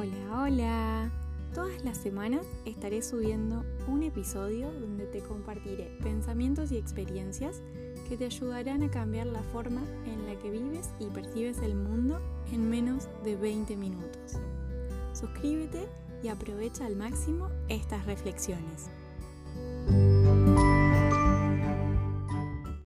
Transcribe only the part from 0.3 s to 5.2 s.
hola. Todas las semanas estaré subiendo un episodio donde te